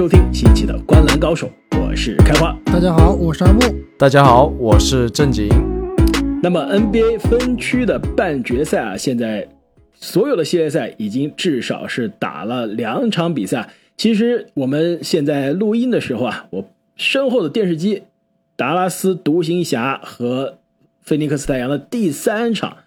[0.00, 1.46] 收听新一期的《观篮高手》，
[1.78, 2.58] 我是开花。
[2.64, 3.60] 大家好，我是阿木。
[3.98, 5.46] 大家好，我是正经。
[6.42, 9.46] 那么 NBA 分区的半决赛啊，现在
[9.92, 13.68] 所有的系列赛已经至少是打了两场比赛。
[13.98, 16.64] 其实我们现在录音的时候啊，我
[16.96, 18.04] 身后的电视机，
[18.56, 20.56] 达拉斯独行侠和
[21.02, 22.78] 菲尼克斯太阳的第三场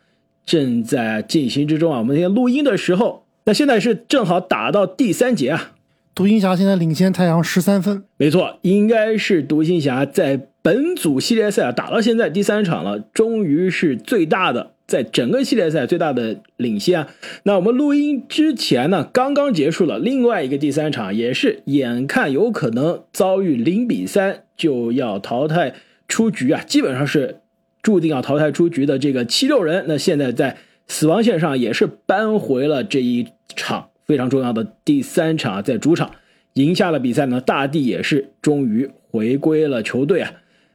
[0.47, 1.99] 正在进行之中啊。
[1.99, 5.73] 我们今天录音的时候，那现在是正好打到第三节啊。
[6.15, 17.09] 独行侠现在领先太阳十三分，没错，应该是独行侠在本组系列赛啊打到现在第三场了，终于是最大的在整个系列赛最大的领先啊。
[17.43, 25.73] 那我们录音之前呢，刚刚结束了另外一个第三场，也是眼看有可能遭遇零比三就要淘汰
[26.07, 27.39] 出局啊，基本上是
[27.81, 33.89] 注定要淘汰出局的这个七六人，那现在在死亡线上也是扳回了这一场。
[34.13, 36.11] 非常重要的第三场，在主场
[36.53, 40.33] 赢下了比赛呢，大帝也是终于回归了球队啊。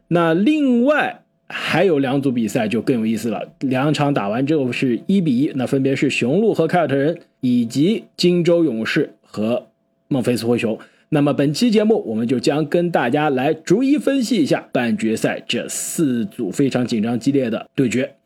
[0.08, 9.68] 那另外还有两组比赛就更有意思了，两场打完之后是一比一，那分别是雄鹿和凯尔特人，以及金州勇士和
[10.08, 10.76] 孟菲斯灰熊。
[11.10, 18.16] 那么本期节目我们就将跟大家来逐一分析一下半决赛这四组非常紧张激烈的对决。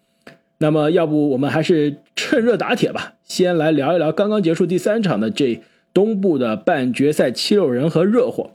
[0.63, 3.15] 那么要不我们还是趁热打铁吧。
[3.25, 5.61] 先来聊一聊刚刚结束第三场的这
[5.93, 8.53] 东部的半决赛，七六人和热火。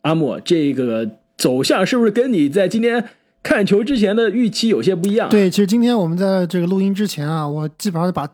[0.00, 1.06] 阿莫，这个
[1.36, 3.10] 走向是不是跟你在今天
[3.42, 5.28] 看球之前的预期有些不一样？
[5.28, 8.26] 对，其实今天我们在这个录音之前啊，我基本上把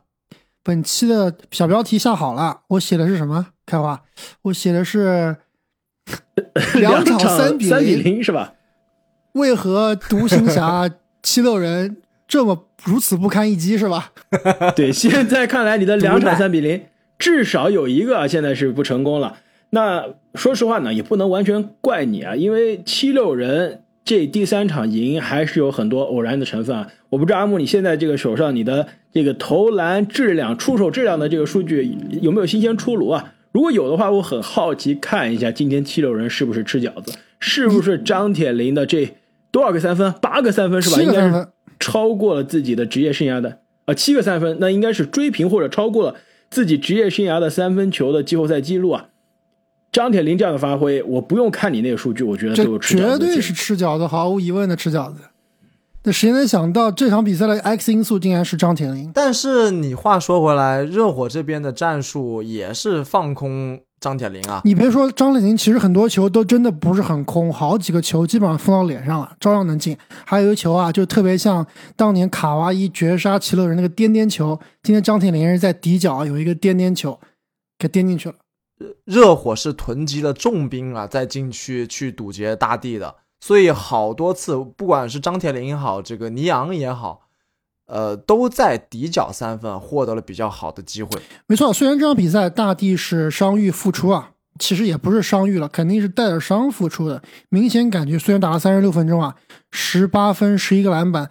[0.63, 2.61] 本期的小标题下好了。
[2.69, 3.49] 我写的是什么？
[3.67, 4.01] 开花，
[4.43, 5.37] 我写的是
[6.79, 8.55] 两场三比零，是吧？
[9.33, 10.89] 为何独行侠
[11.25, 11.97] 七六人
[12.31, 12.67] 这么？
[12.85, 14.13] 如此不堪一击是吧？
[14.77, 16.81] 对，现在看来你的两场三比零，
[17.19, 19.39] 至少有一个现在是不成功了。
[19.71, 26.87] 那说实话呢，也不能完全怪你啊，因为七六人这第三场赢还是有很多偶然的成分啊。
[27.11, 33.35] 我不知道阿木你现在这个手上你的这个投篮质量、出手质量的这个数据有没有新鲜出炉啊？
[33.53, 39.17] 如果有的话，我很好奇看一下今天七六人是不是吃饺子，是不是张铁林的这
[39.51, 40.15] 多少个三分？
[40.23, 41.03] 八个三分是吧？
[41.03, 41.47] 应该是。
[41.81, 46.15] 超过了自己的职业生涯的啊七个三分，那应该是追平或者超过了
[46.49, 49.07] 自己职业生涯的三分球的季后赛记录啊！
[49.91, 55.23] 张铁林这样的发挥，我不用看你那个数据，我觉得这绝对是吃饺子，毫无疑问的吃饺子。
[56.05, 59.11] 那谁能想到这场比赛的 X 因素竟然是张铁林？
[59.13, 63.81] 但是你话说回来，热火这边的战术也是放空。
[64.01, 69.95] 张铁林啊，你别说张铁林，其实很多球都真的不是很空，好几个球基本上封到脸上了，照样能进。
[70.25, 77.21] 还有一个球啊，就特别像当年卡哇伊绝杀奇乐人那个颠颠球，今天张铁林是在底角有一个颠颠球，
[77.79, 78.37] 给颠进去了。
[79.05, 87.29] 热火是囤积了重兵啊，在禁区去堵截大地的，所以好多次，不管是张铁林也好，这个尼昂也好。
[87.91, 91.11] 呃，都在底角三分获得了比较好的机会。
[91.49, 97.21] 没错，虽然这场比赛大帝是伤愈复出啊，其实也不是伤愈了，肯定是带着伤复出的。
[97.49, 99.35] 明显感觉，虽然打了三十六分钟啊，
[99.73, 101.29] 十八分，十一个篮板，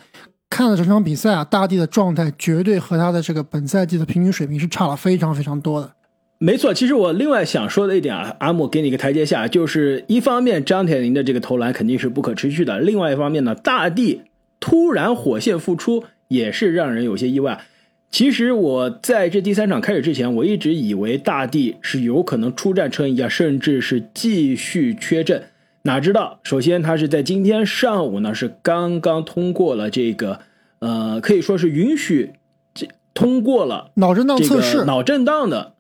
[0.50, 5.94] 看了整场比赛啊，大帝的状态绝对和他的这个本赛季的平均水平是差了非常非常多的。
[6.40, 14.24] 没错，其实我另外想说的一点啊，阿木给你一个台阶下，就是一方面张铁林的这个投篮肯定是不可持续的，另外一方面呢，大地
[14.60, 16.04] 突然火线复出。
[16.30, 17.60] 也是让人有些意外。
[18.10, 25.44] 其实我在这第三场开始之前，我一直以为大帝是有可能出战车一啊，甚至是继续缺阵。
[25.84, 30.40] 哪知道，首先他是在今天上午呢，是刚刚通过了这个，
[30.80, 32.32] 呃，可以说是允许
[32.74, 35.74] 这通过了脑震荡测试，脑震荡的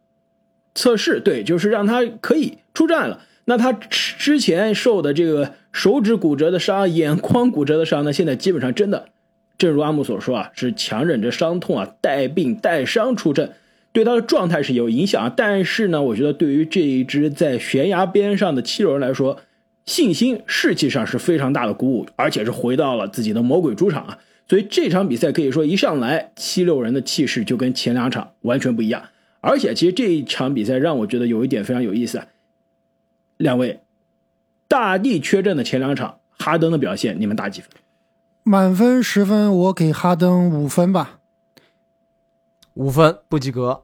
[0.75, 3.21] 测试，对，就是让他可以出战了。
[3.45, 9.09] 那他之前受的这个手指骨折的伤、眼眶骨折的伤呢，现在基本上真的。
[9.59, 13.51] 正如阿木所说啊，是强忍着伤痛啊，带病带伤出阵，
[13.91, 15.33] 对他的状态是有影响啊。
[15.35, 19.39] 但是呢，我觉得对于这一支在悬崖边上的七六人来说，
[19.85, 24.17] 信心士气上是非常大的鼓舞，而且是回到了自己的魔鬼主场啊。
[24.47, 29.03] 所以这场比赛可以说一上来，七六人的气势就跟前两场完全不一样。
[29.41, 32.27] 而且其实这一场比赛让我觉得有一点非常有意思啊，
[33.37, 33.81] 两位
[34.69, 37.69] 大地缺阵的前两场，哈登的表现，你们打几分？
[38.49, 41.19] 满分十分，我给哈登五分吧。
[42.73, 43.83] 五分不及格，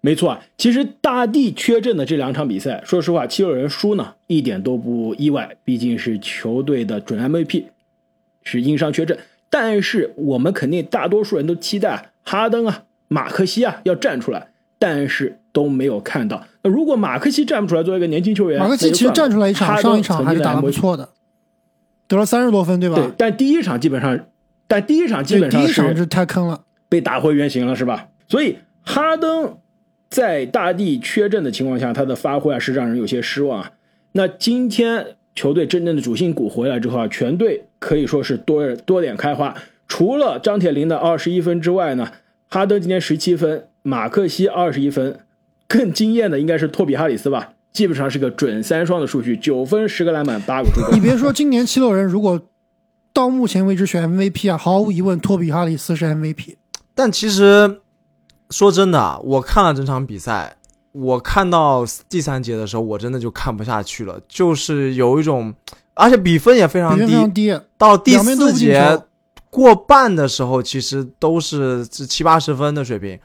[0.00, 0.40] 没错啊。
[0.56, 7.64] 其实大地缺阵的这两场比赛，说实话，七六人输呢一点都不意外，毕竟是球队的准 MVP，
[8.42, 9.18] 是因伤缺阵。
[9.50, 14.48] 但是我们肯定大多数人都期待哈登啊、马克西啊要站出来，
[14.78, 16.42] 但是都没有看到。
[16.62, 21.06] 那如果马克西站不出来，作为一个年轻球员，马克西其实站出来一场，上一场还是打得不错的，
[22.10, 22.96] 得了三十多分，对吧？
[22.96, 24.18] 对，但第一场基本上，
[24.66, 28.08] 但第一场基本上第一场是太坑了，被打回原形了，是吧？
[28.26, 29.56] 所以哈登
[30.08, 33.70] 在大帝缺阵的情况下，他的发挥啊是让人有些失望啊。
[34.10, 39.54] 那今天球队真正的主心骨回来之后啊，全队可以说是多多点开花。
[39.86, 42.10] 除了张铁林的二十一分之外呢，
[42.48, 45.20] 哈登今天十七分，马克西二十一分，
[45.68, 50.94] 更惊艳的应该是托比哈里斯吧，基本上是个准三双的数据，九分十个篮板八个助攻。
[50.94, 52.40] 你别说，今年七六人如果
[53.12, 56.56] 到目前为止选 MVP 啊，毫无疑问托比哈里斯是 MVP。
[56.94, 57.80] 但其实
[58.50, 60.56] 说真的，我看了整场比赛。
[60.92, 65.54] 我看到第三节的时候，我真的就看不下去了，就是有一种，
[65.94, 66.98] 而且比分也非常
[67.32, 69.00] 低，到第四节
[69.50, 73.20] 过半的时候，其实都是七八十分的水平。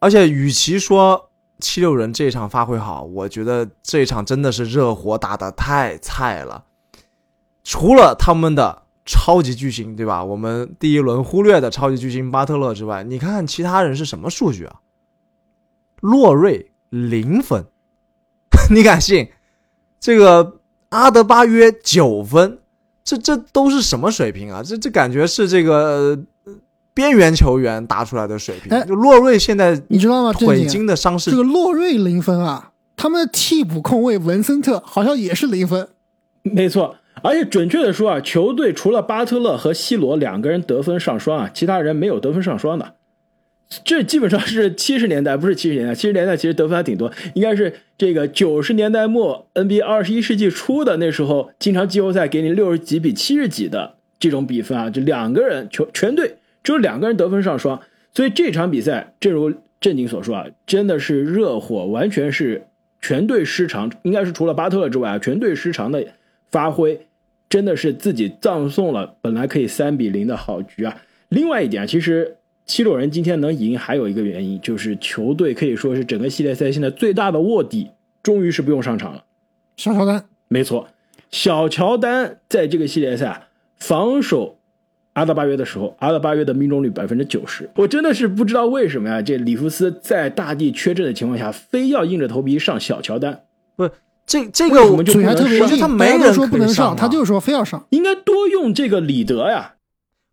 [0.00, 1.30] 而且，与其说
[1.62, 6.64] 七六人这一场发挥好，我觉得这一场真的是热火打的太菜了。
[7.64, 10.22] 除了他们的超级巨星，对吧？
[10.22, 14.80] 我们第一轮忽略的超级巨星巴特勒之外，你看看其他人是什么数据啊？
[16.00, 16.68] 洛瑞。
[16.92, 17.64] 零分，
[18.68, 19.30] 你敢信？
[19.98, 20.60] 这个
[20.90, 22.58] 阿德巴约九分，
[23.02, 24.62] 这这都是什么水平啊？
[24.62, 26.22] 这这感觉是这个
[26.94, 28.70] 边缘球员打出来的水平。
[28.86, 30.32] 就洛瑞现在你知道吗？
[30.32, 35.88] 腿筋的伤势，这个洛瑞零分啊，他们的替补控卫文森特好像也是零分。
[36.42, 42.94] 没错，而且准确的说啊，球队除了巴特勒和西罗两个人得分上双啊，其他人没有得分上双的。
[43.84, 45.94] 这基本上是七十年代，不是七十年代。
[45.94, 57.80] 七十年代其实得分还挺多，应该是这个九十年代末 NBA 二十一世纪初的那时候，经常季后赛给你六十几比七十几的这种比分啊，就两个人球全队只有两个人得分上双。
[58.12, 62.66] 所以这场比赛，正如正经所说啊，真的是热火完全是
[63.00, 66.04] 全队失常，应该是除了巴特勒之外啊，全队失常的
[66.50, 67.06] 发挥，
[67.48, 71.02] 真的是自己葬送了本来可以三比零的好局啊。
[71.28, 72.36] 另外一点，其实。
[72.64, 77.90] 七六人今天能赢，还有一个原因就是球队可以说是整个系列赛现在最大的卧底，
[78.22, 79.24] 终于是不用上场了。
[79.76, 80.88] 小乔丹，没错，
[81.28, 83.48] 小乔丹在这个系列赛
[83.80, 84.60] 防守
[85.14, 87.68] 阿德巴约的时候，阿德巴约的命中率百分之九十。
[87.76, 93.42] 我真的是不知道为什么呀，这里弗斯在大地缺阵的情况下，非要硬着头皮上小乔丹。
[93.76, 93.88] 不，
[94.26, 99.74] 这这个我们就特别他没人说不能上，他就是说非要上，应该多用这个里德呀。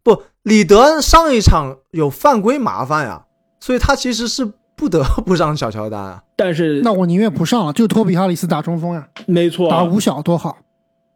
[0.02, 3.26] 不，里德上一场有犯规麻烦呀，
[3.60, 6.24] 所以他其实是不得不上小乔丹啊。
[6.38, 9.10] 但是那我宁愿不上了，就托比哈里斯打中锋呀。
[9.26, 10.58] 没错，打五小多好。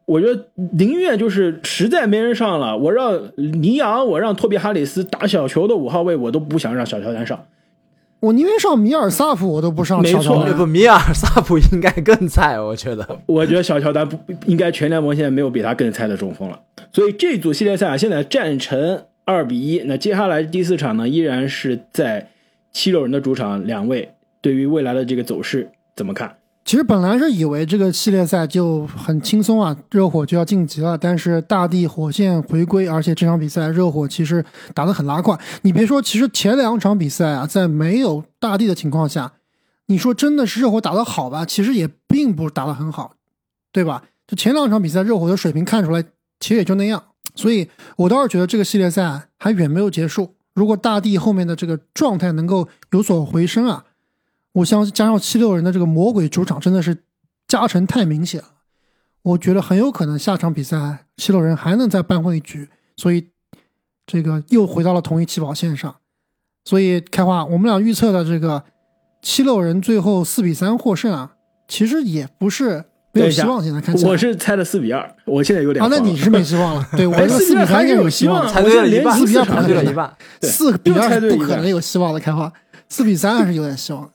[0.06, 7.46] 我觉得宁愿就是实在没人上了，我让尼昂，我让托比哈里斯打小球的五号位，我都不想让小乔丹上。
[8.20, 10.02] 我宁愿上米尔萨普，我都不上。
[10.02, 13.20] 没错，不，米尔萨普应该更菜，我觉得。
[13.26, 16.60] 我觉得小乔丹不应该全联盟现在没有比他更菜的中锋了。
[16.94, 19.80] 所以这组系列赛啊，现在战成二比一。
[19.86, 22.30] 那接下来第四场呢，依然是在
[22.72, 23.66] 七六人的主场。
[23.66, 26.38] 两位对于未来的这个走势怎么看？
[26.66, 30.98] 其实本来是以为这个系列赛就很轻松啊，热火就要晋级了。
[30.98, 35.38] 但是大地火线回归，而且这场比赛热火其实打得很拉胯。
[35.64, 39.34] 你别说，其实前两场比赛啊，在没有大地的情况下，
[39.88, 41.46] 你说真的是热火打得好吧？
[41.46, 43.16] 其实也并不打得很好，
[43.74, 44.04] 对吧？
[44.26, 46.02] 就前两场比赛，热火的水平看出来，
[46.40, 47.04] 其实也就那样。
[47.36, 50.36] 所以我倒是觉得这个系列赛还远没有结束。
[50.54, 53.84] 如果大地后面的这个状态能够有所回升啊。
[54.54, 57.04] 我相信加上七六人的这个魔鬼主场真的是
[57.48, 58.48] 加成太明显了，
[59.24, 63.30] 我觉得很有可能下场比赛七六人还能再扳回一局，所以
[64.06, 65.96] 这个又回到了同一起跑线上。
[66.66, 68.64] 所以开花，我们俩预测的这个
[69.22, 71.34] 七六人最后四比三获胜啊，
[71.68, 73.62] 其实也不是没有希望。
[73.62, 76.88] 现在看起来我是猜的四比二，我现在有点啊，那你是没希望了。
[76.96, 82.20] 对我四比三有希望，猜对了一半，四比二猜对了一半，四比二不可能有希望的。
[82.20, 82.54] 开花
[82.88, 84.10] 四比三还是有点希望。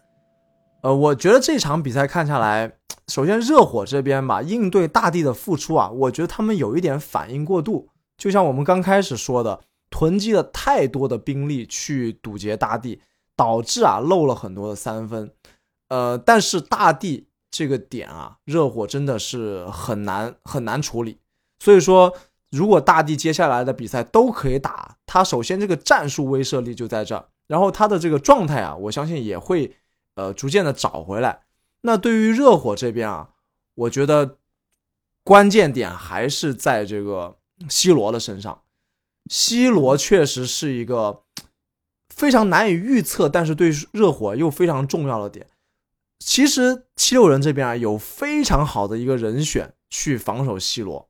[0.81, 7.89] 呃，我觉得这场比赛看下来，首先热火这边吧，应对大地的付出啊，我觉得他们有一点反应过度。
[8.17, 13.01] 就像我们刚开始说的，囤积了太多的兵力去堵截大地，
[13.35, 15.33] 导致啊漏了很多的三分。
[15.89, 21.19] 呃，但是大地这个点啊，热火真的是很难很难处理。
[21.59, 22.15] 所以说，
[22.53, 29.75] 如果大地接下来的比赛都可以打，他首先这个战术威慑力就在这儿，然后他的这个状态啊，我相信也会。
[30.19, 31.43] 呃，逐渐的找回来。
[31.83, 33.31] 那对于热火这边啊，
[33.75, 34.39] 我觉得
[35.23, 38.63] 关键点还是在这个 C 罗的身上。
[39.31, 41.23] C 罗确实是一个
[42.09, 45.47] 非常难以预测，但是对热火又非常重要的点。
[46.19, 51.09] 其实七六人这边啊有非常好的一个人选去防守 C 罗，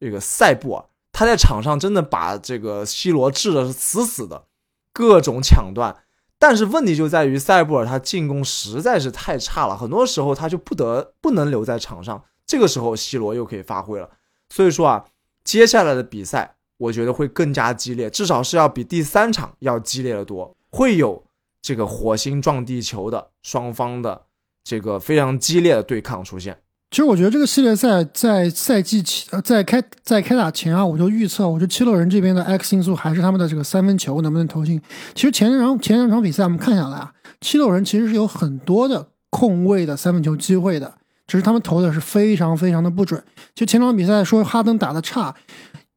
[0.00, 4.48] 这个塞布尔，他在场上真的把这个 C 罗治的是死死的，
[4.92, 6.03] 各种抢断。
[6.46, 12.22] 但是问题就在于塞布尔他进攻实在是太差了，很多时候他就不得不能留在场上。
[12.46, 14.10] 这个时候 C 罗又可以发挥了，
[14.50, 15.06] 所以说啊，
[15.42, 21.24] 接下来的比赛我觉得会更加激烈，至少是要比第三场要激烈的多，会有。
[21.62, 24.26] 这个火星撞地球的双方的
[24.62, 26.58] 这个非常激烈的对抗出现。
[26.94, 34.80] 其实我觉得这个系列赛在赛季前，呃，在开在开打前啊，我就预测，我觉得七六人这边的 X 因素还是他们的这个三分球能不能投进。
[35.12, 40.94] 其实前两场前两场比赛我们看下来啊，七六人其实是有很多的空位的三分球机会的，
[41.26, 43.20] 只是他们投的是非常非常的不准。
[43.56, 45.34] 就前场比赛说哈登打的差，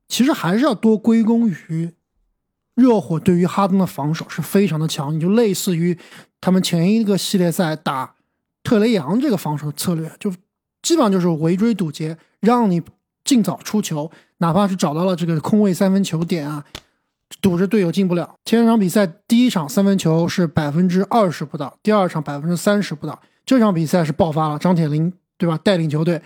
[0.07, 1.93] 其实还是要多归功于。
[2.73, 5.95] 热火对于哈登的防守是非常的强，你就类似于
[6.41, 8.15] 他们前一个系列赛打
[8.63, 10.33] 特雷杨这个防守策略，就
[10.87, 12.81] 基本上就是围追堵截，让你
[13.25, 16.63] 尽早出球，哪怕是找到了这个空位三分球点啊，
[17.41, 18.35] 堵着队友进不了。
[18.45, 25.59] 前两场比赛第一场三分球是百分之二十不到，第二场百分之三十不到，这场比赛是爆发了，张铁林对吧？
[25.61, 26.21] 带领球队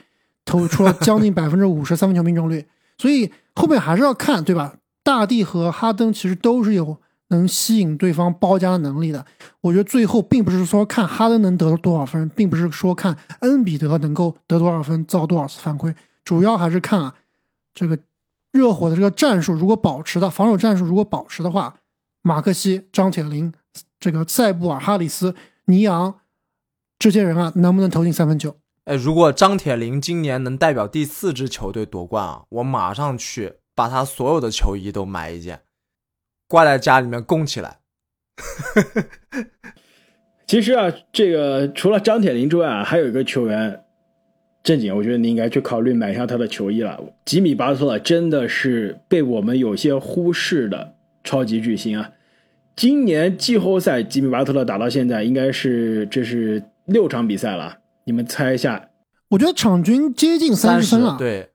[0.45, 2.63] 投出了将近百分之五十三分球命中率，
[2.99, 4.75] 所以后面还是要看对吧？
[5.01, 6.97] 大帝和哈登其实都是有
[7.31, 9.25] 能吸引对方包夹能力的。
[9.59, 17.15] 我觉得最后并不是说看哈登能得多少分，并不是说看恩比德能够得多少分，造多少次犯规，主要还是看啊，
[17.73, 17.97] 这个
[18.51, 21.75] 热火的这个战术如果保持的防守战术如果保持的话，
[22.21, 23.51] 马克西、张铁林、
[23.99, 25.35] 这个塞布尔、哈里斯、
[25.65, 26.19] 尼昂
[26.99, 28.55] 这些人啊，能不能投进三分球？
[28.85, 33.55] 哎，如果张铁林今年能代表第四支球队夺冠啊，我马上去。
[33.73, 35.61] 把他所有的球衣都买一件，
[36.51, 37.77] 挂在家里面供起来。
[40.45, 43.81] 其实啊，这个除了张铁林之外啊，还有一个球员，
[44.61, 46.99] 正经，我觉得你应该去考虑买一下他的球衣了。
[47.23, 52.11] 吉米巴特勒真的是被我们有些忽视的超级巨星啊！
[52.75, 58.89] 今年季后赛，吉米巴特勒打到现在应该是这是六场比赛了，你们猜一下？
[59.29, 61.15] 我觉得场均接近三十分了。
[61.17, 61.50] 对。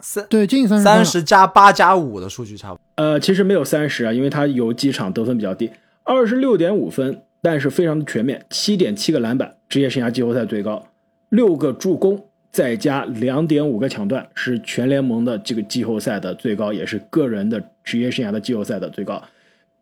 [0.00, 2.82] 三对接近三十三十加八加五的数据差不多。
[2.96, 5.70] 呃，其实没有三十啊，因为他有几场得分比较低，
[6.02, 10.84] 二十六点五分，但是非常的全面，七点七个篮板，职业生涯季后赛最高，
[11.28, 19.22] 六个助攻，再加两点五个抢断，是全联盟的这个季后赛的最高，也是个人的职业生涯的季后赛的最高。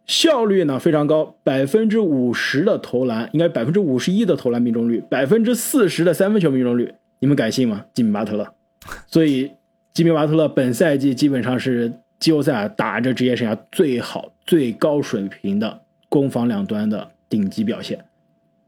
[0.06, 7.86] 效率呢非常高，百分之五十的投篮，应该百分之五十一的投篮命中率，百分之四十的三分球命中率，你们敢信吗？
[7.94, 8.46] 吉米巴特勒，
[9.06, 9.50] 所以。
[10.00, 15.78] 吉米·巴特勒本赛季基本上是季后赛打着职业生涯最好、最高水平的
[16.08, 18.02] 攻防两端的顶级表现。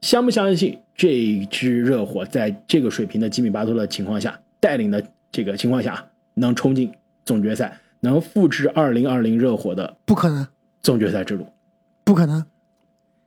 [0.02, 6.92] 相不相信这支热火在这个水平的吉米·巴特勒情况下带领的这个情况下能冲进
[7.24, 9.96] 总决赛，能复制2020热火的？
[10.04, 10.46] 不可能，
[10.82, 11.46] 总决赛之路
[12.04, 12.44] 不可能。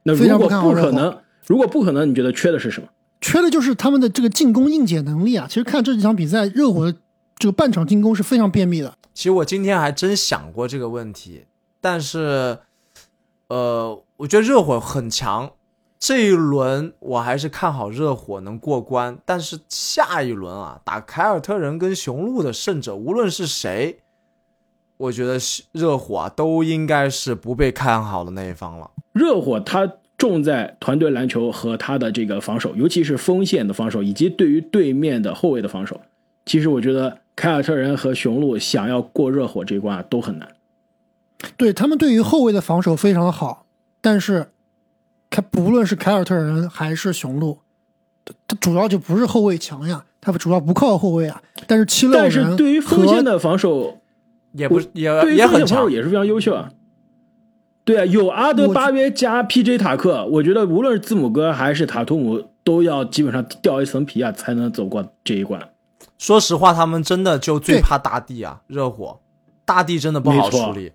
[0.03, 2.87] 那如果不可能，如果不可能，你觉得缺的是什么？
[3.19, 5.47] 缺的就是他们的这个进攻硬解能力啊！
[5.49, 6.93] 其实看这几场比赛，热火。
[7.37, 8.97] 这个半场进攻是非常便秘的。
[9.13, 11.45] 其实我今天还真想过这个问题，
[11.79, 12.59] 但是，
[13.47, 15.51] 呃，我觉得热火很强，
[15.97, 19.17] 这一轮我还是看好热火能过关。
[19.25, 23.99] 但是下一轮啊，打凯尔特人跟雄鹿的胜者，无论是谁，
[24.97, 25.37] 我觉得
[25.71, 28.91] 热火啊都应该是不被看好的那一方了。
[29.13, 36.01] 热火他重在团队篮球和他的这个防守，尤其是锋线的防守，以及对于对面的后卫的防守。
[36.45, 37.19] 其实我觉得。
[37.35, 40.49] 凯尔特人和雄鹿想要过热火这一关都很难。
[41.57, 43.65] 对他们对于后卫的防守非常的好，
[44.01, 44.47] 但是，
[45.29, 47.59] 他不论是凯尔特人还是雄鹿，
[48.47, 51.41] 他主要就不是后卫强呀，他主要不靠后卫啊。
[51.67, 53.99] 但是七六人，但是对于锋线的防守
[54.53, 56.71] 也不也也很强，也是非常优秀啊。
[57.83, 59.77] 对啊，有阿德巴约加 P.J.
[59.77, 65.69] 塔克，我觉得无论是字母哥还是塔图姆，都要基本上掉一层皮啊，才能走过这一关。
[66.17, 68.61] 说实话，他们真的就最怕大地啊！
[68.67, 69.19] 热火，
[69.65, 70.91] 大地真的不好处理。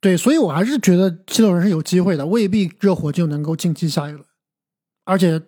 [0.00, 4.24] 对，所以我还是觉得七六人是有机会的，未必热火就能够晋级下一轮。
[5.04, 5.40] 而且，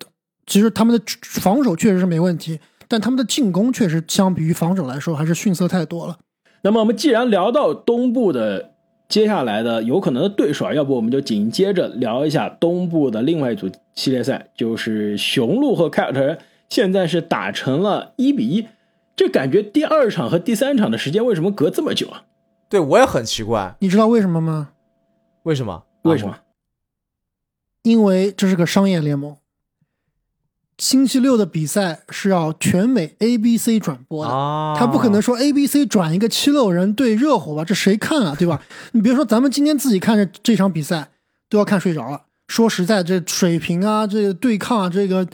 [0.46, 2.58] 其实他们的防守确实是没问题，
[2.88, 6.18] 但他们的进攻确实相比于防守来说还是逊色太多了。
[6.62, 8.72] 那么，我们既然聊到东部的
[9.08, 16.38] 接下来的有可能的对手，要不我们就紧接着聊一下东部的另外一组系列赛，就是雄鹿和凯尔特人。
[16.70, 18.66] 现在是打成了一比一，
[19.14, 22.22] 这感觉第二场和第三场的时间为什么隔这么久啊？
[22.68, 24.70] 对我也很奇怪，你知道为什么吗？
[25.42, 25.82] 为什么？
[26.02, 26.38] 为什么？
[27.82, 29.36] 因为这是个商业联盟，
[30.78, 38.62] 星期六的比赛是要全美 ABC 转播的，啊，他不可能说 ABC 转一个七六人对热火吧，这谁看啊，对吧？
[38.92, 41.10] 你别说咱们今天自己看着这场比赛
[41.48, 42.26] 都要看睡着了。
[42.46, 45.26] 说实在，这水平啊，这个对抗啊，这个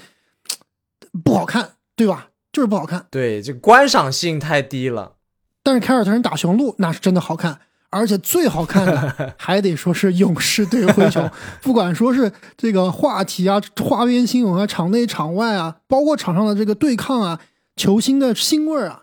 [1.17, 2.29] 不好看，对吧？
[2.53, 3.07] 就是不好看。
[3.11, 5.15] 对，这观赏性太低了。
[5.63, 11.29] 但是凯尔特人打雄鹿那是真的好看，而且最好看的 还得说是勇士对灰熊。
[11.61, 17.41] 不管说是这个话题啊、花边新闻啊、场内场外啊，包括场上的这个对抗啊、
[17.75, 19.03] 球星的腥味啊，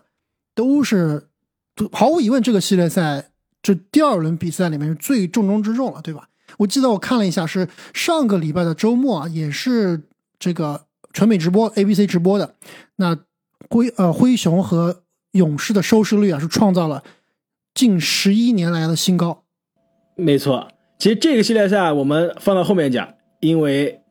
[0.54, 1.28] 都是
[1.92, 3.30] 毫无疑问，这个系列赛
[3.62, 6.28] 这第二轮比赛里面是最重中之重了，对吧？
[6.58, 10.02] 我记得我看了一下，是上个礼拜的周末啊，也是
[10.38, 12.54] 这个全美直播 ABC 直播的。
[12.96, 13.16] 那
[13.70, 17.02] 灰呃灰熊和勇士的收视率啊，是创造了
[17.72, 19.44] 近十一年来的新高。
[20.16, 20.68] 没错，
[20.98, 24.02] 其实这个系列赛我们放到后面讲，因为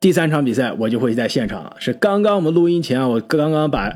[0.00, 1.76] 第三场比赛我就会在现场了。
[1.78, 3.88] 是刚刚我们录音前啊，我刚刚把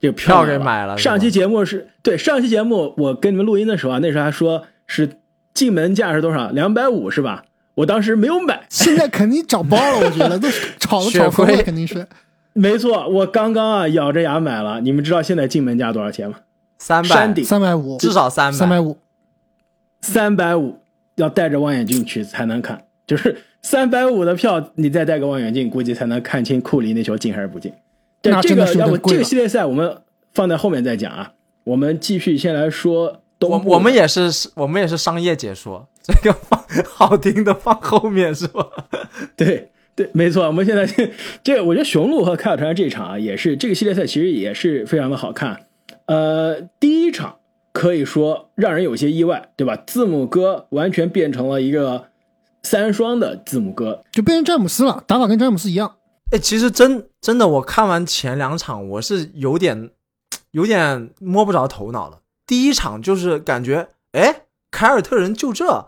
[0.00, 0.96] 这个票给买了。
[0.96, 5.18] 上期节目是对上期节目我跟你们录音的时候啊，那时候还说是。
[5.54, 6.50] 进门价是多少？
[6.50, 7.44] 两百五是吧？
[7.78, 10.48] 我当时没有买， 现在肯定涨爆了，我觉得都
[10.80, 12.04] 炒都炒疯了，肯定是。
[12.52, 14.80] 没错，我刚刚啊咬着牙买了。
[14.80, 16.38] 你们知道现在进门价多少钱吗？
[16.78, 18.96] 三百，山顶三百五，至少三百，三百五，
[20.00, 20.80] 三百五
[21.14, 27.72] 要带着望远镜去才能看，就是三百五的票，你再戴个望远镜，估计才能看清库里那球进还是不进。
[28.24, 29.98] 那这个要不这个系列赛我们
[30.34, 31.32] 放在后面再讲啊。
[31.62, 33.22] 我们继续先来说。
[33.40, 38.66] 我我们也是，我们也是商业解说，这个放好听的放后面是吧？
[39.36, 40.46] 对对，没错。
[40.46, 40.86] 我们现在
[41.42, 45.66] 这个，我觉得雄鹿和凯尔特人这场啊，也是这个系列赛其实也是非常的好看。
[46.06, 47.36] 呃，第一场
[47.72, 49.76] 可以说让人有些意外，对吧？
[49.86, 52.08] 字母哥完全变成了一个
[52.62, 55.96] 三双的字母哥，就变成詹姆斯了，打法跟詹姆斯一样。
[56.32, 59.90] 哎，其实真真的，我看完前两场，我是有点
[60.50, 62.18] 有点摸不着头脑了。
[62.48, 65.86] 第一场就是感觉，哎，凯尔特人就这，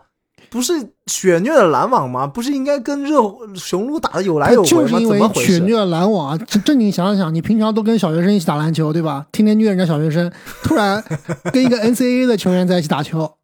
[0.51, 2.27] 不是血虐的篮网吗？
[2.27, 3.19] 不是应该跟热
[3.55, 4.87] 雄鹿打的有来有回吗？
[4.87, 6.37] 就是因为血虐篮网啊！
[6.63, 9.25] 正经想想，你平常都跟小学生一起打篮球，对吧？
[9.31, 10.31] 天天虐人家小学生，
[10.63, 11.03] 突然
[11.51, 13.37] 跟一个 NCAA 的球员在一起打球，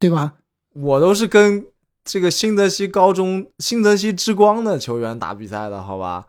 [0.00, 0.32] 对吧？
[0.72, 1.66] 我都是跟
[2.02, 6.24] 这个新泽西高中、新泽西之光的球员打比赛的，好吧？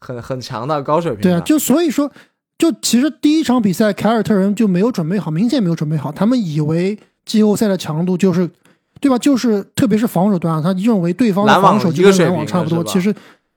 [0.00, 1.20] 很很强的高水平。
[1.20, 2.10] 对啊，就所以说。
[2.58, 6.10] 就其实第一场比赛，凯尔特人就没有准备好，明显没有准备好。
[6.10, 8.50] 他们以为季后赛的强度就是，
[8.98, 9.18] 对吧？
[9.18, 12.82] 就是特别是防守端啊，他认为对方的防守就跟篮网差不多。
[12.84, 13.14] 其实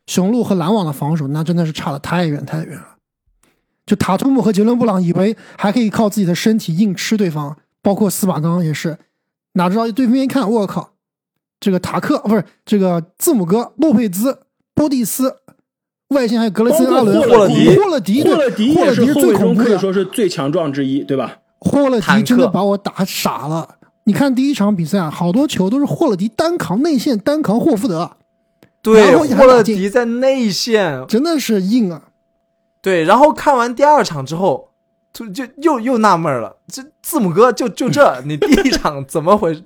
[0.08, 2.98] 雄鹿和篮网的防守那真的是差的太远太远了。
[3.86, 8.98] 就塔图姆和杰伦布朗以为还可以靠自己的身体硬吃对方，包括斯马刚也是，
[9.54, 10.92] 哪知道对方一看，我靠，
[11.62, 14.42] 这个塔克不是这个字母哥、洛佩兹、
[14.76, 15.38] 波蒂斯。
[16.10, 21.38] 外线还有格雷森、阿伦、霍勒迪、霍勒迪、霍勒迪也是最恐怖的，可以说是最强壮之一，对吧？
[21.60, 23.76] 霍勒迪真的把我打傻了。
[24.06, 28.12] 你看第一场比赛啊，好多球都是霍勒迪单扛内线，单扛霍福德。
[28.82, 32.04] 对，霍勒迪在内线真的是硬啊。
[32.82, 34.70] 对，然后看完第二场之后，
[35.14, 39.62] 就就又又纳闷了，这字母哥就就这，你第一场 怎么回事？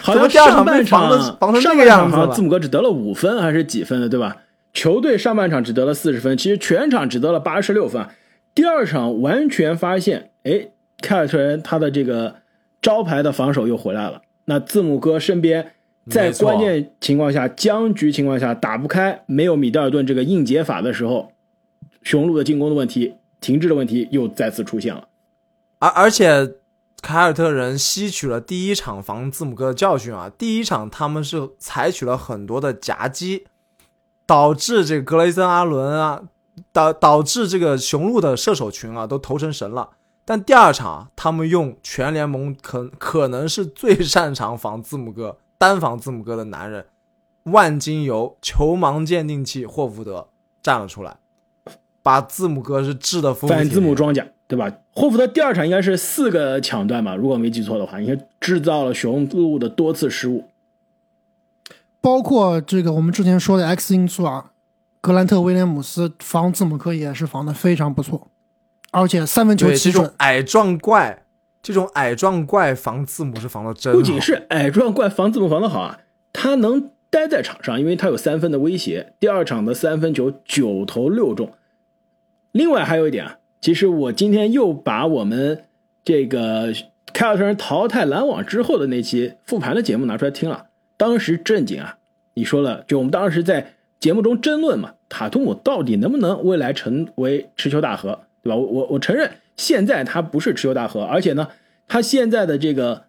[0.00, 4.36] 好像第二场被防的防成这个样子字母哥只得了五分还是几分的，对吧？
[4.72, 8.06] 球队上半场只得了四十分，其实全场只得了八十六分。
[8.54, 10.68] 第二场完全发现，哎，
[11.00, 12.36] 凯尔特人他的这个
[12.82, 14.22] 招牌的防守又回来了。
[14.44, 15.72] 那字母哥身边
[16.08, 21.32] 在关键情况下、僵局情况下打不开，没有米德尔顿这个硬解法的时候，
[22.02, 25.08] 雄鹿的进攻的问题、停滞的问题又再次出现了。
[25.80, 26.54] 而而且
[27.02, 33.44] 凯尔特人吸取了第一场防字母哥的教训啊，第一场他们是采取了很多的夹击。
[34.28, 36.20] 导致这个格雷森阿伦啊，
[36.70, 39.88] 导导致这个雄鹿的射手群啊都投成神了。
[40.26, 46.84] 但第二场他们用全联盟可可能是最擅长防字母哥、单防字母哥的男人，
[47.44, 50.28] 万金油球盲鉴定器霍福德
[50.60, 51.16] 站了出来，
[52.02, 54.70] 把字母哥是治的反字母装甲，对吧？
[54.92, 60.44] 霍福德第二场应该是四个抢断吧，如果没记错的话，应该制造了雄鹿的多次失误。
[62.08, 64.52] 包括这个我们之前说的 X 因素啊，
[65.02, 68.28] 格兰特威廉姆斯防字母哥也是防的非常不错，
[68.92, 71.26] 而且三分球这种矮壮怪，
[71.62, 73.92] 这种矮壮怪防字母是防的真。
[73.92, 76.00] 不仅是矮壮怪防字母防的好啊，
[76.32, 79.12] 他能待在场上，因为他有三分的威胁。
[79.20, 81.52] 第二场的三分球九投六中。
[82.52, 85.64] 另外还有一点啊，其实我今天又把我们
[86.02, 86.72] 这个
[87.12, 90.68] 凯尔特人淘汰篮网之后的那期复盘的节目拿出来听了。
[90.96, 91.97] 当时正经啊，
[92.38, 98.56] 你说了，就我们当时在节目中争论嘛，塔图姆到底能不能未来成为持球大核，对吧？
[98.56, 101.48] 我我我承认现在他不是持球大核，而且呢，
[101.88, 103.06] 他现在的这个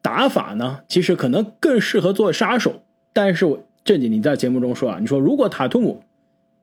[0.00, 2.82] 打法呢，其实可能更适合做杀手。
[3.12, 6.04] 但是我正经你在节目中说啊，你说如果塔图姆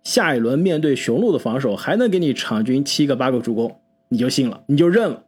[0.05, 5.23] 下一轮面对雄鹿的防守还能给你场均七个八个助攻，你就信了，你就认了。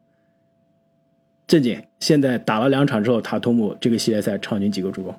[1.45, 5.13] 正经现在打了两场之后，塔图姆这个系列赛场均几个助攻？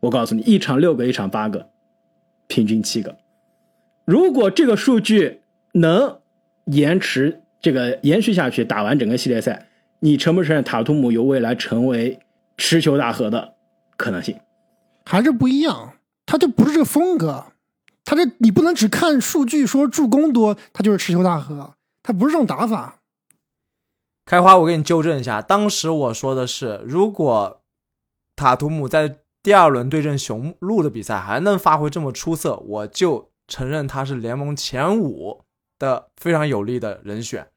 [0.00, 1.68] 我告诉你，一场六个，一场八个，
[2.46, 3.16] 平均七个。
[4.04, 6.20] 如果这个数据能
[6.66, 9.68] 延迟这个延续下去，打完整个系列赛，
[10.00, 12.20] 你承不承认塔图姆有未来成为
[12.56, 13.54] 持球大核的
[13.96, 14.38] 可能性？
[15.04, 17.46] 还是不一样，他就不是这个风格，
[18.04, 23.00] 他这你不能只看数据说助攻多，他就是持球大核，他不是这种打法。
[24.24, 27.62] 开花，我给你纠正一下，当时我说的是，如果
[28.36, 35.44] 塔图姆在第二轮对阵雄鹿的比赛还能发挥这么出色，我就承认他是联盟前五
[35.78, 37.48] 的非常有力的人选。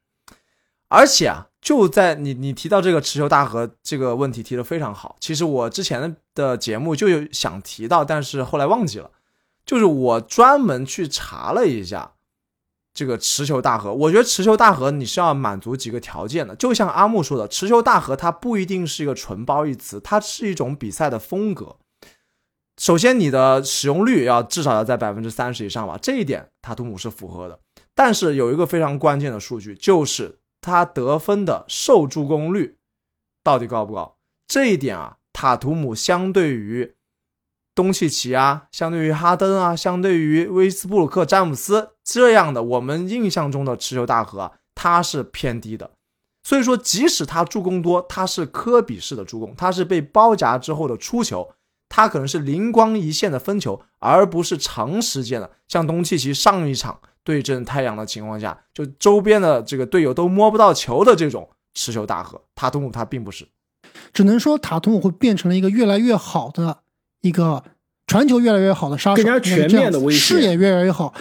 [0.88, 9.10] 而且啊，就在你你提到这个持球大核这个问题提的非常好，其实我之前的节目就有想提到，但是后来忘记了，
[9.64, 12.12] 就是我专门去查了一下
[12.94, 13.92] 这个持球大核。
[13.92, 21.76] 我觉得持球大核你是要满足几个条件的，就像阿木说的，持球大核它不一定是一个纯褒义词，它是一种比赛的风格。
[22.80, 27.58] 首先，你的使用率要至少要在百分之三十以上吧，这一点塔图姆是符合的。
[27.94, 32.76] 但是有一个非常关键的数据，就是他得分的受助攻率
[33.44, 34.16] 到底高不高？
[34.48, 36.94] 这一点啊，塔图姆相对于
[37.74, 45.90] 东契奇啊，相对于哈登啊，相对于威斯布鲁克、詹姆斯这样的我们印象中的持球大核，他是偏低的。
[46.44, 51.52] 所以说，即使他助攻多，他是科比式的助攻，他是被包夹之后的出球。
[51.94, 55.50] 他可能是灵光一现的分球，而不是长时间的。
[55.68, 63.46] 像东契奇上一场对阵太阳的情况下，就周边的这个队友都摸不到球的这种持球大核，塔图姆他并不是。
[64.14, 66.78] 只能说塔图姆会变成了一个越来越好的
[67.22, 67.64] 一个
[68.06, 71.14] 传球越来越好的杀手，更加全面的威胁，视野越来越好。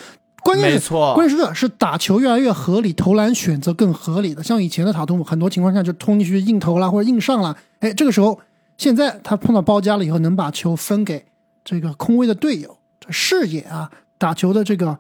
[0.44, 4.44] 关键是关键是这是打球越来越合理，投篮选择更合理的。
[4.44, 8.38] 像以前的塔图姆，很多情况下就冲进去硬投啦，或者硬上了，哎，这个时候。
[8.78, 11.24] 现在他碰到包夹了以后，能把球分给
[11.64, 14.98] 这个空位的队友，这视野啊，打球的这个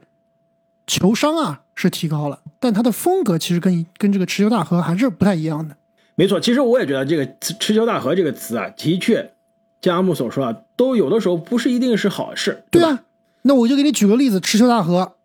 [0.86, 5.76] 球商啊是提高了，但他的风格其实跟跟这个持球大核还是不太一样的。
[6.14, 9.34] 没错，其实我也觉得这个持球大核这个词啊，的确，
[9.82, 12.64] 像阿木所说啊，都有的时候不是一定是好事。
[12.72, 13.04] 对啊，
[13.44, 15.18] 那我就给你举个例子，持球大河，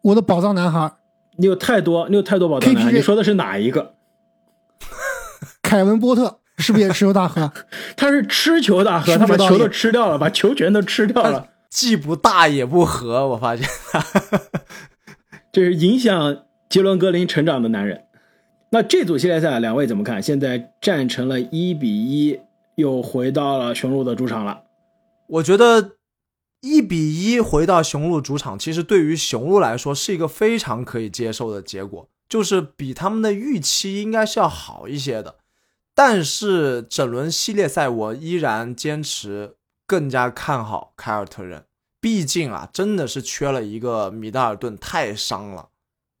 [0.00, 0.92] 我的宝藏男孩，
[1.36, 3.92] 你有太多，你有太多宝藏男孩，你说的是哪一个？
[5.60, 6.38] 凯文波特。
[6.60, 7.52] 是不是也吃球大河？
[7.96, 11.46] 他是吃球大河，他把球都吃掉了，把球权都吃掉了。
[11.70, 13.68] 既不大也不和，我发现，
[15.52, 18.02] 这是影响杰伦格林成长的男人。
[18.70, 20.20] 那这组系列赛两位怎么看？
[20.20, 22.40] 现在战成了一比一，
[22.74, 24.62] 又回到了雄鹿的主场了。
[25.28, 25.92] 我觉得
[26.60, 35.36] 一比一回到雄鹿主场，其实对于雄鹿来说是一个非常可以接受的结果，就是比他们的预期应该是要好一些的。
[35.94, 41.64] 但是整轮系列赛，我依然坚持更加看好凯尔特人。
[42.00, 45.70] 毕竟啊，真的是缺了一个米德尔顿，太伤了。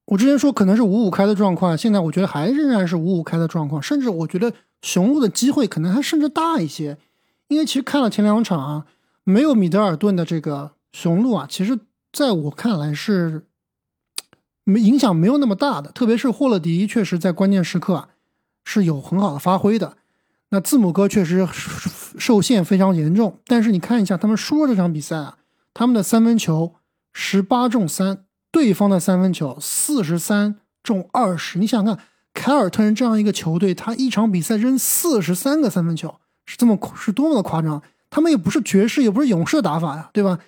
[0.06, 3.80] 我之前说可能是五五开的状况，现在我觉得还仍然是五五开的状况。
[3.80, 6.98] 甚至我觉得雄鹿的机会可能还甚至大一些，
[7.46, 8.86] 因为其实看了前两场啊，
[9.28, 11.78] 没有米德尔顿的这个雄鹿啊，其实
[12.10, 13.44] 在我看来是
[14.64, 15.92] 没影响没有那么大的。
[15.92, 18.08] 特别是霍勒迪，确实在关键时刻啊。
[18.64, 19.96] 是有很好的发挥的，
[20.50, 21.46] 那字母哥确实
[22.18, 23.38] 受限非常严重。
[23.46, 25.38] 但是你看一下他们输了这场比赛啊，
[25.72, 26.74] 他们的三分球
[27.14, 31.58] 十八中三，对方的三分球四十三中二十。
[31.58, 31.98] 你想看
[32.34, 37.82] 凯尔特人这样一个球队，他一场比赛扔四十三个三分球，是这么是多么的夸张？
[38.10, 40.38] 他们也不是爵士，也不是勇士的打法呀，对吧？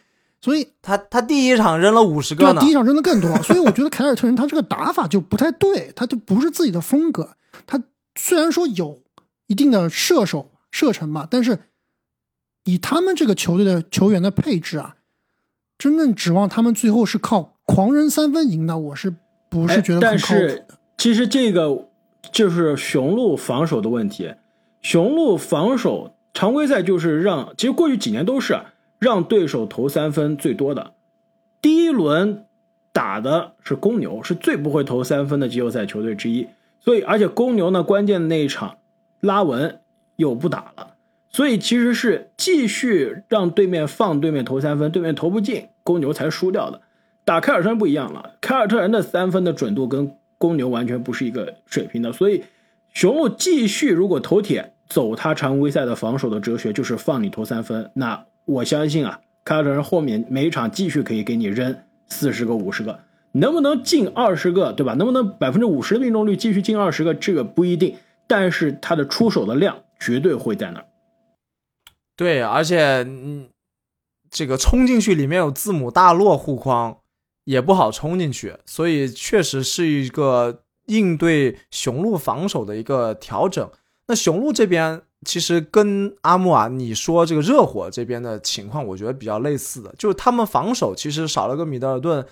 [0.41, 3.37] 所以他他第一场扔了五十个呢，第一场扔的更多。
[3.43, 7.83] 所以我觉得凯尔特人他这个打法就不太对，他就不是自己的风格，他。
[8.17, 8.99] 虽然说有
[9.47, 11.61] 一定的射手射程吧，但是
[12.65, 14.97] 以他们这个球队的球员的配置啊，
[15.79, 19.15] 真正指望他们最后是靠狂人三分赢的，我是
[19.49, 20.67] 不是觉得但是
[20.99, 21.89] 其实这个
[22.33, 24.35] 就是雄鹿防守的问题。
[24.83, 28.59] 雄鹿防守常规赛就是让，其实过去几年都是
[28.99, 30.93] 让对手投三分最多的。
[31.61, 32.47] 第一轮
[32.93, 36.49] 打的是公牛，是最不会投三分的季后赛球队之一。
[36.81, 38.79] 所以，而且公牛呢，关键的那一场，
[39.21, 39.81] 拉文
[40.17, 40.95] 又不打了，
[41.29, 46.81] 所以其实是继续让对面放对面投三分，对面投不进，公牛才输掉的。
[47.25, 52.45] 打凯尔特人不一样了，凯尔特人的三分的准度跟公牛完全不是一个水平的，所以
[52.95, 61.75] 雄鹿继续如果投铁走他常规赛的防守的哲学，就是放你投三分，那我相信啊，凯尔特人后面每一场继续可以给你扔
[62.09, 62.99] 四十个、五十个，
[63.33, 64.95] 能不能进二十个，对吧？
[64.95, 70.85] 能不能百分之五十的命中率继续进二十个，这个不一定，但是他的出手的量绝对会在那。
[72.17, 73.49] 对，而且嗯，
[74.29, 76.99] 这个冲进去里面有字母大洛护框，
[77.45, 83.71] 也不好冲进去，所以确实是一个应对雄鹿防守的一个调整。
[84.11, 92.27] 那雄鹿这边其实跟阿木啊，你说这个热火这边的情况，我觉得比较类似的，就是他们防守其实少了个米德尔顿，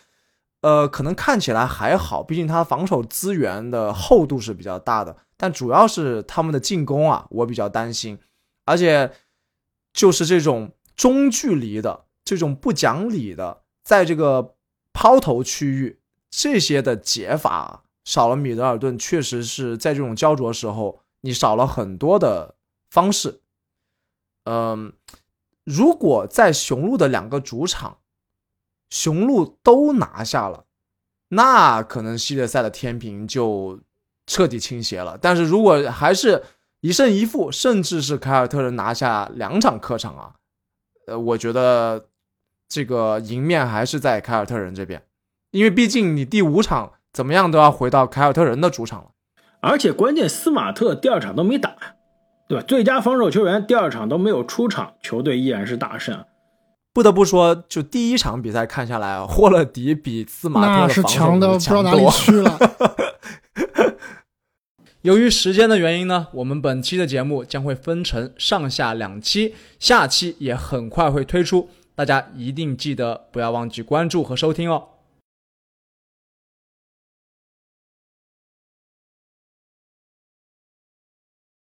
[0.63, 8.19] 呃，可能看起来还好，毕竟他防守资源的厚度是比较大的，但主要是他们的进攻啊，我比较担心，
[8.65, 9.13] 而且。
[9.95, 14.55] 就是这种中距离的、这种不讲理的，在这个
[14.93, 15.99] 抛投区域
[16.31, 18.37] 这些的解法少了。
[18.37, 22.55] 米德尔顿确实是在这种焦灼时候，你少了很多的
[22.91, 23.41] 方式。
[24.45, 24.93] 嗯，
[25.65, 27.99] 如果在雄鹿的两个主场，
[28.89, 30.65] 雄鹿都拿下了，
[31.29, 33.81] 那可能系列赛的天平就
[34.27, 35.19] 彻底倾斜了。
[35.21, 36.43] 但是如果还是
[36.81, 40.35] 一胜一负，甚至是凯尔特人拿下两场客场啊，
[41.07, 42.09] 呃，我觉得
[42.69, 45.05] 这个赢面还是在凯尔特人这边，
[45.51, 49.11] 因为毕竟你第五场怎么样都要回到凯尔特人的主场了，
[49.61, 51.75] 而且关键斯马特第二场都没打，
[52.49, 52.65] 对吧？
[52.67, 56.25] 最佳防守球员第二场都没有出场，球队依然是大胜。
[56.95, 62.59] 不得不说，就第一场比赛看下来，霍勒迪比斯马特那是强的不知道哪里去了。
[65.03, 74.89] 由于时间的原因呢，我们本期的节目将会分成上下两期，下期也很快会推出，大家一定记得不要忘记关注和收听哦。